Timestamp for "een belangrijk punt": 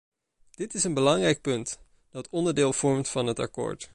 0.83-1.79